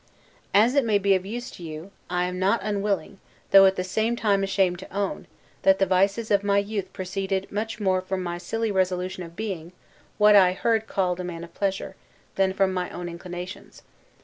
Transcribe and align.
As 0.55 0.73
it 0.73 0.83
may 0.83 0.97
be 0.97 1.13
of 1.13 1.27
use 1.27 1.51
to 1.51 1.61
you. 1.63 1.91
I 2.09 2.25
am 2.25 2.39
not 2.39 2.61
unwilling, 2.63 3.19
though 3.51 3.67
at 3.67 3.75
the 3.75 3.83
same 3.83 4.15
time 4.15 4.43
ashamed 4.43 4.79
to 4.79 4.91
own, 4.91 5.27
that 5.61 5.77
the 5.77 5.85
vices 5.85 6.31
of 6.31 6.43
my 6.43 6.57
youth 6.57 6.91
proceeded 6.91 7.51
much 7.51 7.79
more 7.79 8.01
from 8.01 8.23
my 8.23 8.39
silly 8.39 8.71
resolution 8.71 9.21
of 9.21 9.35
being, 9.35 9.73
what 10.17 10.35
I 10.35 10.53
heard 10.53 10.87
called 10.87 11.19
a 11.19 11.23
man 11.23 11.43
of 11.43 11.53
pleasure, 11.53 11.95
than 12.33 12.51
from 12.51 12.73
my 12.73 12.89
own 12.89 13.07
inclinations. 13.09 13.83